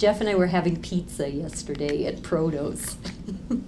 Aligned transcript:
Jeff 0.00 0.22
and 0.22 0.30
I 0.30 0.34
were 0.34 0.46
having 0.46 0.80
pizza 0.80 1.30
yesterday 1.30 2.06
at 2.06 2.22
Protos. 2.22 2.96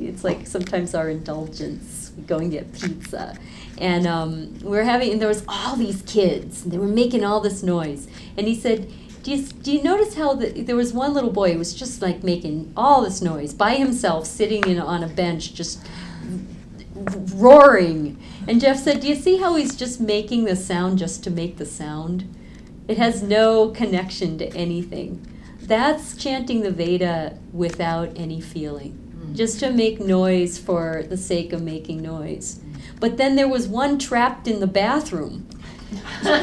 it's 0.00 0.24
like 0.24 0.44
sometimes 0.44 0.92
our 0.92 1.08
indulgence. 1.08 2.10
We 2.16 2.24
go 2.24 2.38
and 2.38 2.50
get 2.50 2.72
pizza. 2.72 3.38
And 3.78 4.08
um, 4.08 4.58
we 4.58 4.70
were 4.70 4.82
having, 4.82 5.12
and 5.12 5.20
there 5.20 5.28
was 5.28 5.44
all 5.46 5.76
these 5.76 6.02
kids, 6.02 6.64
and 6.64 6.72
they 6.72 6.78
were 6.78 6.88
making 6.88 7.24
all 7.24 7.38
this 7.38 7.62
noise. 7.62 8.08
And 8.36 8.48
he 8.48 8.56
said, 8.56 8.92
do 9.22 9.30
you, 9.30 9.46
do 9.46 9.72
you 9.72 9.84
notice 9.84 10.16
how 10.16 10.34
the, 10.34 10.50
there 10.62 10.74
was 10.74 10.92
one 10.92 11.14
little 11.14 11.30
boy 11.30 11.52
who 11.52 11.58
was 11.58 11.74
just 11.74 12.02
like 12.02 12.24
making 12.24 12.72
all 12.76 13.02
this 13.02 13.22
noise 13.22 13.54
by 13.54 13.76
himself, 13.76 14.26
sitting 14.26 14.64
in, 14.64 14.80
on 14.80 15.04
a 15.04 15.08
bench, 15.08 15.54
just 15.54 15.86
roaring. 17.36 18.20
And 18.48 18.60
Jeff 18.60 18.78
said, 18.80 18.98
Do 18.98 19.06
you 19.06 19.14
see 19.14 19.36
how 19.36 19.54
he's 19.54 19.76
just 19.76 20.00
making 20.00 20.46
the 20.46 20.56
sound 20.56 20.98
just 20.98 21.22
to 21.22 21.30
make 21.30 21.56
the 21.56 21.66
sound? 21.66 22.24
It 22.88 22.98
has 22.98 23.22
no 23.22 23.68
connection 23.70 24.38
to 24.38 24.46
anything. 24.56 25.26
That's 25.60 26.16
chanting 26.16 26.62
the 26.62 26.70
Veda 26.70 27.38
without 27.52 28.10
any 28.16 28.40
feeling, 28.40 29.14
mm. 29.14 29.36
just 29.36 29.60
to 29.60 29.70
make 29.70 30.00
noise 30.00 30.58
for 30.58 31.04
the 31.08 31.16
sake 31.16 31.52
of 31.52 31.62
making 31.62 32.02
noise. 32.02 32.60
But 32.98 33.16
then 33.16 33.36
there 33.36 33.48
was 33.48 33.68
one 33.68 33.98
trapped 33.98 34.48
in 34.48 34.60
the 34.60 34.66
bathroom. 34.66 35.48
there 36.22 36.38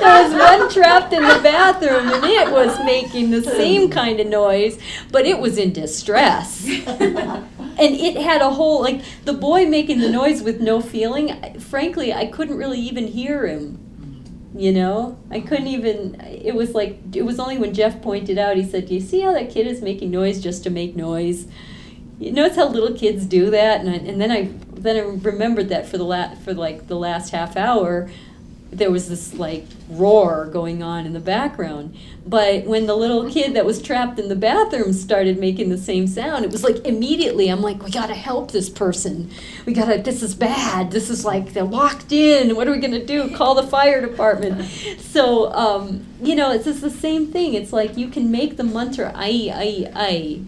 was 0.00 0.32
one 0.32 0.70
trapped 0.70 1.12
in 1.12 1.22
the 1.22 1.40
bathroom 1.42 2.08
and 2.10 2.24
it 2.24 2.50
was 2.50 2.78
making 2.84 3.30
the 3.30 3.42
same 3.42 3.90
kind 3.90 4.18
of 4.20 4.26
noise, 4.26 4.78
but 5.10 5.26
it 5.26 5.38
was 5.38 5.58
in 5.58 5.72
distress. 5.72 6.66
and 7.78 7.94
it 7.94 8.16
had 8.16 8.40
a 8.40 8.50
whole 8.50 8.82
like 8.82 9.02
the 9.24 9.32
boy 9.32 9.66
making 9.66 10.00
the 10.00 10.10
noise 10.10 10.42
with 10.42 10.60
no 10.60 10.80
feeling 10.80 11.58
frankly 11.60 12.12
i 12.12 12.26
couldn't 12.26 12.56
really 12.56 12.80
even 12.80 13.06
hear 13.06 13.46
him 13.46 13.80
you 14.56 14.72
know? 14.72 15.18
I 15.30 15.40
couldn't 15.40 15.66
even 15.66 16.20
it 16.20 16.54
was 16.54 16.74
like 16.74 16.98
it 17.14 17.22
was 17.22 17.40
only 17.40 17.58
when 17.58 17.74
jeff 17.74 18.00
pointed 18.00 18.38
out 18.38 18.56
he 18.56 18.64
said 18.64 18.86
do 18.86 18.94
you 18.94 19.00
see 19.00 19.20
how 19.20 19.32
that 19.32 19.50
kid 19.50 19.66
is 19.66 19.82
making 19.82 20.10
noise 20.10 20.40
just 20.40 20.62
to 20.64 20.70
make 20.70 20.94
noise? 20.94 21.46
You 22.20 22.30
notice 22.30 22.56
how 22.56 22.68
little 22.68 22.96
kids 22.96 23.26
do 23.26 23.50
that 23.50 23.80
and, 23.80 23.90
I, 23.90 23.94
and 23.94 24.20
then 24.20 24.30
i 24.30 24.48
then 24.72 24.96
i 24.96 25.00
remembered 25.00 25.68
that 25.70 25.86
for 25.88 25.98
the 25.98 26.04
la- 26.04 26.34
for 26.36 26.54
like 26.54 26.86
the 26.86 26.96
last 26.96 27.30
half 27.30 27.56
hour 27.56 28.08
there 28.78 28.90
was 28.90 29.08
this 29.08 29.34
like 29.34 29.64
roar 29.88 30.46
going 30.46 30.82
on 30.82 31.06
in 31.06 31.12
the 31.12 31.20
background. 31.20 31.96
But 32.26 32.64
when 32.64 32.86
the 32.86 32.96
little 32.96 33.30
kid 33.30 33.54
that 33.54 33.64
was 33.66 33.80
trapped 33.80 34.18
in 34.18 34.28
the 34.28 34.36
bathroom 34.36 34.92
started 34.92 35.38
making 35.38 35.68
the 35.68 35.78
same 35.78 36.06
sound, 36.06 36.44
it 36.44 36.50
was 36.50 36.64
like 36.64 36.84
immediately 36.84 37.48
I'm 37.48 37.60
like, 37.60 37.82
we 37.82 37.90
gotta 37.90 38.14
help 38.14 38.50
this 38.50 38.68
person. 38.68 39.30
We 39.66 39.72
gotta, 39.72 39.98
this 40.02 40.22
is 40.22 40.34
bad. 40.34 40.90
This 40.90 41.10
is 41.10 41.24
like 41.24 41.52
they're 41.52 41.64
locked 41.64 42.12
in. 42.12 42.56
What 42.56 42.68
are 42.68 42.72
we 42.72 42.78
gonna 42.78 43.04
do? 43.04 43.34
Call 43.36 43.54
the 43.54 43.66
fire 43.66 44.00
department. 44.00 44.68
So, 44.98 45.52
um, 45.52 46.04
you 46.22 46.34
know, 46.34 46.52
it's 46.52 46.64
just 46.64 46.80
the 46.80 46.90
same 46.90 47.30
thing. 47.30 47.54
It's 47.54 47.72
like 47.72 47.96
you 47.96 48.08
can 48.08 48.30
make 48.30 48.56
the 48.56 48.64
mantra 48.64 49.12
I, 49.14 49.50
I, 49.54 49.92
I, 49.94 50.40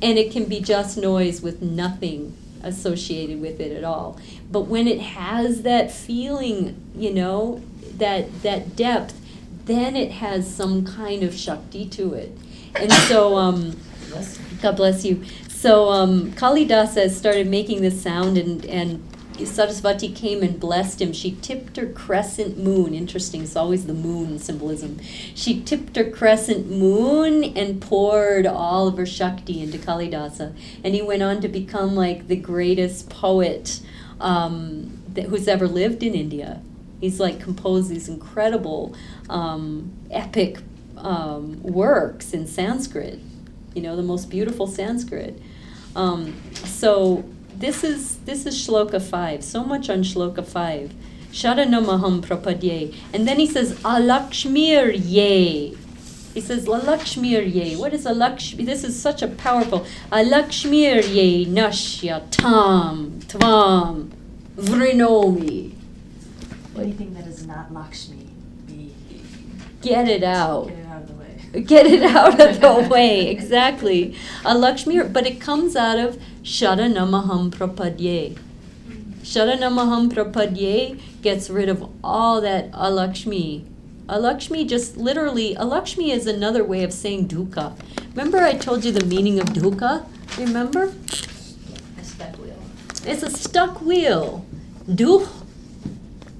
and 0.00 0.18
it 0.18 0.32
can 0.32 0.44
be 0.44 0.60
just 0.60 0.96
noise 0.96 1.42
with 1.42 1.60
nothing 1.60 2.36
associated 2.62 3.40
with 3.40 3.60
it 3.60 3.72
at 3.72 3.84
all. 3.84 4.18
But 4.50 4.62
when 4.62 4.86
it 4.86 5.00
has 5.00 5.62
that 5.62 5.90
feeling, 5.90 6.80
you 6.94 7.12
know, 7.12 7.62
that 7.96 8.42
that 8.42 8.76
depth, 8.76 9.20
then 9.64 9.96
it 9.96 10.12
has 10.12 10.52
some 10.52 10.84
kind 10.84 11.22
of 11.22 11.34
shakti 11.34 11.88
to 11.90 12.14
it. 12.14 12.36
And 12.74 12.92
so, 12.92 13.36
um, 13.36 13.76
God 14.62 14.76
bless 14.76 15.04
you. 15.04 15.24
So 15.48 15.88
um, 15.88 16.32
Kalidasa 16.32 17.10
started 17.10 17.48
making 17.48 17.82
this 17.82 18.00
sound, 18.00 18.38
and 18.38 18.64
and 18.66 19.02
Sarasvati 19.44 20.14
came 20.14 20.42
and 20.42 20.58
blessed 20.58 21.00
him. 21.00 21.12
She 21.12 21.32
tipped 21.40 21.76
her 21.76 21.86
crescent 21.86 22.58
moon. 22.58 22.94
Interesting, 22.94 23.42
it's 23.42 23.56
always 23.56 23.86
the 23.86 23.94
moon 23.94 24.38
symbolism. 24.38 24.98
She 25.34 25.60
tipped 25.62 25.96
her 25.96 26.10
crescent 26.10 26.70
moon 26.70 27.44
and 27.44 27.80
poured 27.80 28.46
all 28.46 28.88
of 28.88 28.96
her 28.96 29.06
Shakti 29.06 29.62
into 29.62 29.78
Kalidasa. 29.78 30.54
And 30.82 30.94
he 30.94 31.02
went 31.02 31.22
on 31.22 31.40
to 31.40 31.48
become 31.48 31.94
like 31.94 32.28
the 32.28 32.36
greatest 32.36 33.08
poet 33.08 33.80
um, 34.20 35.02
that, 35.14 35.26
who's 35.26 35.48
ever 35.48 35.68
lived 35.68 36.02
in 36.02 36.14
India. 36.14 36.60
He's 37.00 37.20
like 37.20 37.40
composed 37.40 37.90
these 37.90 38.08
incredible 38.08 38.94
um, 39.30 39.92
epic 40.10 40.58
um, 40.96 41.62
works 41.62 42.32
in 42.32 42.46
Sanskrit, 42.46 43.20
you 43.74 43.82
know, 43.82 43.94
the 43.94 44.02
most 44.02 44.28
beautiful 44.30 44.66
Sanskrit. 44.66 45.40
Um, 45.94 46.34
so 46.52 47.24
this 47.58 47.84
is 47.84 48.18
this 48.18 48.46
is 48.46 48.54
shloka 48.54 49.00
five. 49.02 49.42
So 49.44 49.64
much 49.64 49.90
on 49.90 50.02
shloka 50.02 50.46
five. 50.46 50.92
Sharanamaham 51.32 52.22
prapadye. 52.22 52.94
And 53.12 53.26
then 53.28 53.38
he 53.38 53.46
says 53.46 53.74
alakshmir 53.80 54.92
ye. 54.94 55.76
He 56.34 56.40
says 56.40 56.66
alakshmir 56.66 57.52
ye. 57.52 57.76
What 57.76 57.92
is 57.92 58.06
alakshmi? 58.06 58.64
This 58.64 58.84
is 58.84 59.00
such 59.00 59.22
a 59.22 59.28
powerful 59.28 59.86
alakshmir 60.10 61.02
ye 61.14 61.46
nashya 61.46 62.22
tam 62.30 63.20
tvam 63.22 64.10
vrinomi. 64.56 65.74
Anything 66.76 67.12
that 67.14 67.26
is 67.26 67.44
not 67.44 67.72
Lakshmi, 67.74 68.30
be 68.66 68.94
get 69.82 70.08
it 70.08 70.22
out. 70.22 70.70
Get 71.52 71.86
it 71.86 72.02
out 72.02 72.38
of 72.38 72.38
the 72.38 72.44
way. 72.44 72.44
Get 72.44 72.52
it 72.52 72.56
out 72.56 72.56
of 72.56 72.60
the 72.60 72.88
way. 72.88 73.28
Exactly. 73.28 74.14
Alakshmi, 74.42 75.12
but 75.12 75.26
it 75.26 75.40
comes 75.40 75.76
out 75.76 75.98
of 75.98 76.20
Sharanamaham 76.42 77.50
Prapadye. 77.50 78.38
Sharanamaham 79.22 80.10
Prapadye 80.12 81.00
gets 81.22 81.50
rid 81.50 81.68
of 81.68 81.88
all 82.04 82.40
that 82.40 82.70
alakshmi. 82.72 83.64
Alakshmi 84.08 84.66
just 84.68 84.96
literally, 84.96 85.54
alakshmi 85.54 86.10
is 86.10 86.26
another 86.26 86.64
way 86.64 86.82
of 86.82 86.92
saying 86.92 87.28
dukkha. 87.28 87.78
Remember 88.10 88.38
I 88.38 88.54
told 88.54 88.84
you 88.84 88.92
the 88.92 89.04
meaning 89.04 89.38
of 89.38 89.46
dukkha? 89.48 90.06
Remember? 90.38 90.92
A 91.98 92.04
stuck 92.04 92.36
wheel. 92.38 92.58
It's 93.04 93.22
a 93.22 93.30
stuck 93.30 93.80
wheel. 93.82 94.46
Duh, 94.94 95.26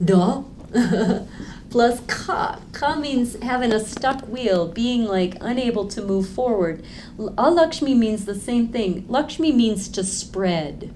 duh, 0.03 0.43
plus 1.71 2.01
ka. 2.07 2.61
Ka 2.73 2.97
means 2.97 3.41
having 3.43 3.73
a 3.73 3.81
stuck 3.81 4.23
wheel, 4.23 4.69
being 4.69 5.05
like 5.05 5.37
unable 5.41 5.87
to 5.89 6.03
move 6.03 6.29
forward. 6.29 6.85
Alakshmi 7.19 7.97
means 7.97 8.25
the 8.25 8.35
same 8.35 8.69
thing. 8.69 9.05
Lakshmi 9.09 9.53
means 9.53 9.89
to 9.89 10.05
spread, 10.05 10.91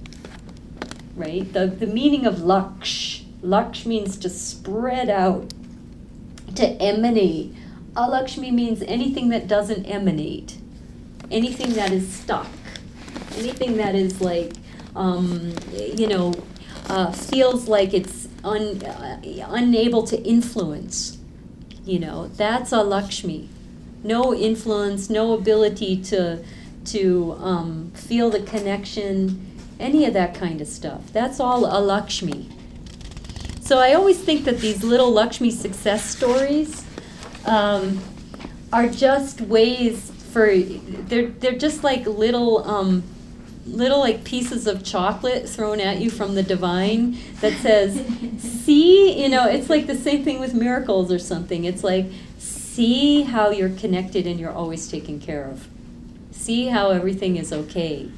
right? 1.15 1.53
The, 1.53 1.67
the 1.67 1.87
meaning 1.87 2.27
of 2.27 2.37
laksh, 2.37 3.25
laksh 3.43 3.85
means 3.87 4.17
to 4.19 4.29
spread 4.29 5.11
out, 5.11 5.53
to 6.55 6.67
emanate. 6.81 7.55
Alakshmi 7.95 8.53
means 8.53 8.83
anything 8.83 9.29
that 9.29 9.47
doesn't 9.47 9.85
emanate, 9.85 10.57
anything 11.31 11.75
that 11.75 11.93
is 11.93 12.11
stuck, 12.11 12.47
anything 13.37 13.77
that 13.77 13.95
is 13.95 14.21
like, 14.21 14.55
um, 14.97 15.55
you 15.73 16.07
know, 16.07 16.33
uh, 16.89 17.13
feels 17.13 17.69
like 17.69 17.93
it's 17.95 18.22
un, 18.45 18.83
uh, 18.85 19.21
unable 19.51 20.03
to 20.05 20.21
influence. 20.23 21.19
You 21.85 21.99
know, 21.99 22.29
that's 22.29 22.73
a 22.73 22.83
Lakshmi. 22.83 23.49
No 24.05 24.35
influence, 24.35 25.11
no 25.11 25.33
ability 25.33 26.03
to 26.05 26.45
to 26.87 27.37
um, 27.39 27.93
feel 27.95 28.29
the 28.31 28.41
connection, 28.41 29.57
any 29.79 30.05
of 30.05 30.15
that 30.15 30.35
kind 30.35 30.61
of 30.61 30.67
stuff. 30.67 31.13
That's 31.13 31.39
all 31.39 31.65
a 31.67 31.79
Lakshmi. 31.81 32.49
So 33.61 33.79
I 33.79 33.95
always 33.95 34.19
think 34.19 34.45
that 34.45 34.59
these 34.59 34.83
little 34.83 35.13
Lakshmi 35.13 35.51
success 35.51 36.05
stories 36.05 36.85
um, 37.47 38.01
are 38.73 38.89
just 38.89 39.41
ways 39.41 40.11
for 40.33 40.57
they're 40.57 41.29
they're 41.29 41.59
just 41.59 41.85
like 41.85 42.07
little 42.07 42.69
um, 42.69 43.03
little 43.67 44.01
like 44.01 44.25
pieces 44.25 44.67
of 44.67 44.85
chocolate 44.85 45.49
thrown 45.49 45.81
at 45.81 45.99
you 45.99 46.11
from 46.11 46.35
the 46.35 46.43
divine 46.43 47.19
that 47.41 47.53
says, 47.61 48.05
see, 48.39 49.23
you 49.23 49.29
know, 49.29 49.49
it's 49.49 49.71
like 49.71 49.87
the 49.87 49.95
same 49.95 50.25
thing 50.25 50.41
with 50.41 50.55
miracles 50.55 51.13
or 51.13 51.19
something. 51.19 51.65
It's 51.65 51.85
like, 51.85 52.07
see 52.39 53.23
how 53.23 53.51
you're 53.51 53.71
connected 53.71 54.27
and 54.27 54.41
you're 54.41 54.53
always 54.53 54.89
taken 54.91 55.21
care 55.21 55.45
of. 55.45 55.69
See 56.31 56.67
how 56.67 56.91
everything 56.91 57.37
is 57.37 57.53
okay, 57.53 58.11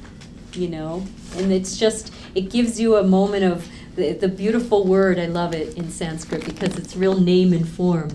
you 0.53 0.67
know? 0.67 1.05
And 1.35 1.51
it's 1.51 1.77
just, 1.77 2.11
it 2.33 2.49
gives 2.49 2.79
you 2.79 2.95
a 2.95 3.03
moment 3.03 3.43
of 3.43 3.67
the, 3.95 4.13
the 4.13 4.27
beautiful 4.27 4.85
word, 4.85 5.19
I 5.19 5.25
love 5.25 5.53
it 5.53 5.77
in 5.77 5.89
Sanskrit 5.89 6.43
because 6.45 6.77
it's 6.77 6.95
real 6.95 7.19
name 7.19 7.53
and 7.53 7.67
form. 7.67 8.09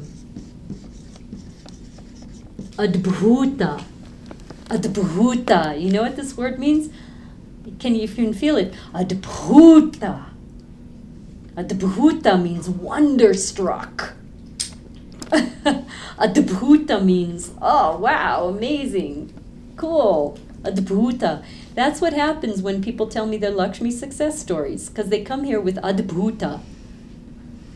Adbhuta. 2.77 3.83
Adbhuta. 4.67 5.81
You 5.81 5.91
know 5.91 6.03
what 6.03 6.17
this 6.17 6.37
word 6.37 6.59
means? 6.59 6.91
Can 7.79 7.95
you 7.95 8.09
can 8.09 8.33
feel 8.33 8.57
it? 8.57 8.75
Adbhuta. 8.95 10.27
Adbhuta 11.55 12.43
means 12.43 12.69
wonderstruck. 12.69 14.15
Adbhuta 15.31 17.05
means, 17.05 17.53
oh 17.61 17.99
wow, 17.99 18.49
amazing, 18.49 19.33
cool. 19.77 20.39
Adbhuta. 20.63 21.43
That's 21.75 22.01
what 22.01 22.13
happens 22.13 22.61
when 22.61 22.83
people 22.83 23.07
tell 23.07 23.27
me 23.27 23.37
their 23.37 23.51
Lakshmi 23.51 23.91
success 23.91 24.39
stories, 24.39 24.89
because 24.89 25.09
they 25.09 25.23
come 25.23 25.45
here 25.45 25.61
with 25.61 25.77
Adbhuta. 25.77 26.61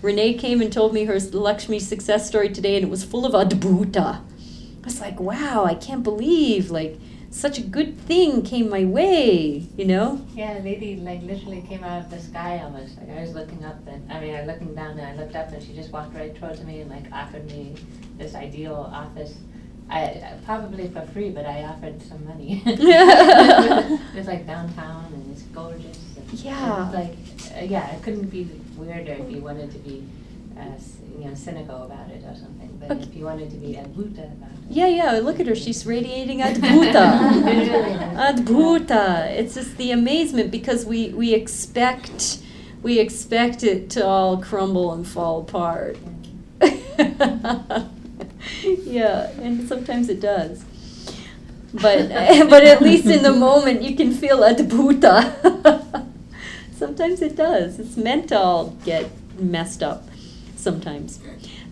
Renee 0.03 0.35
came 0.35 0.61
and 0.61 0.71
told 0.71 0.93
me 0.93 1.07
her 1.07 1.19
Lakshmi 1.19 1.79
success 1.79 2.29
story 2.29 2.51
today, 2.51 2.77
and 2.77 2.85
it 2.85 2.91
was 2.91 3.05
full 3.05 3.25
of 3.25 3.33
adbhuta. 3.33 4.21
I 4.21 4.85
was 4.85 5.01
like, 5.01 5.19
wow, 5.19 5.65
I 5.65 5.75
can't 5.75 6.03
believe 6.03 6.71
like 6.71 6.99
such 7.35 7.59
a 7.59 7.63
good 7.63 7.99
thing 7.99 8.43
came 8.43 8.71
my 8.71 8.85
way, 8.85 9.67
you 9.77 9.85
know? 9.85 10.25
Yeah, 10.35 10.59
a 10.59 10.63
lady 10.63 10.97
like 10.97 11.21
literally 11.23 11.63
came 11.63 11.83
out 11.83 12.03
of 12.05 12.11
the 12.11 12.21
sky 12.21 12.61
almost. 12.63 12.97
Like 12.97 13.11
I 13.11 13.21
was 13.21 13.35
looking 13.35 13.65
up 13.65 13.77
and 13.89 14.11
I 14.11 14.21
mean 14.21 14.35
I 14.37 14.43
was 14.43 14.47
looking 14.47 14.75
down 14.75 14.99
and 14.99 15.03
I 15.03 15.17
looked 15.21 15.35
up 15.35 15.51
and 15.51 15.61
she 15.61 15.75
just 15.75 15.91
walked 15.91 16.15
right 16.15 16.35
towards 16.37 16.63
me 16.63 16.81
and 16.81 16.91
like 16.91 17.11
offered 17.13 17.45
me 17.47 17.75
this 18.17 18.37
ideal 18.37 18.89
office. 18.95 19.35
I 19.91 20.33
probably 20.45 20.89
for 20.89 21.05
free, 21.09 21.31
but 21.31 21.45
I 21.45 21.65
offered 21.65 22.01
some 22.03 22.25
money. 22.25 22.63
it 22.67 24.15
was 24.15 24.27
like 24.29 24.47
downtown 24.47 25.13
and 25.13 25.33
it's 25.33 25.43
gorgeous. 25.43 25.99
And 26.17 26.33
Yeah. 26.35 26.87
It's 26.87 26.95
like 26.95 27.61
uh, 27.61 27.65
yeah, 27.65 27.91
it 27.97 28.03
couldn't 28.05 28.29
be 28.29 28.49
weirder 28.77 29.13
if 29.13 29.31
you 29.31 29.41
wanted 29.41 29.73
to 29.73 29.79
be 29.79 30.05
uh, 30.59 30.79
you 31.19 31.25
know 31.27 31.35
cynical 31.35 31.83
about 31.85 32.11
it 32.11 32.23
or 32.25 32.35
something. 32.35 32.77
But 32.81 32.91
Okay. 32.93 33.03
if 33.03 33.15
you 33.17 33.25
wanted 33.25 33.51
to 33.51 33.57
be 33.57 33.75
adbhuta 33.75 34.33
about 34.33 34.51
it. 34.51 34.71
Yeah, 34.71 34.89
yeah, 34.89 35.13
look 35.13 35.41
at 35.41 35.47
her. 35.47 35.55
She's 35.55 35.87
radiating 35.87 36.41
adbhuta. 36.41 37.07
Adbhuta. 38.15 39.31
It's 39.31 39.55
just 39.55 39.77
the 39.77 39.91
amazement 39.91 40.51
because 40.51 40.85
we, 40.85 41.11
we 41.11 41.35
expect 41.35 42.39
we 42.83 42.99
expect 42.99 43.63
it 43.63 43.89
to 43.91 44.07
all 44.07 44.37
crumble 44.37 44.93
and 44.93 45.07
fall 45.07 45.41
apart. 45.41 45.97
yeah, 48.63 49.31
and 49.41 49.67
sometimes 49.67 50.09
it 50.11 50.21
does. 50.21 50.65
But 51.73 52.09
but 52.51 52.65
at 52.65 52.83
least 52.83 53.07
in 53.07 53.23
the 53.23 53.33
moment 53.33 53.83
you 53.83 53.97
can 53.97 54.13
feel 54.13 54.41
adbhuta. 54.41 55.33
sometimes 56.77 57.23
it 57.23 57.37
does. 57.37 57.79
It's 57.79 57.97
meant 57.97 58.29
to 58.29 58.39
all 58.39 58.71
get 58.85 59.11
messed 59.39 59.83
up 59.83 60.05
sometimes. 60.65 61.21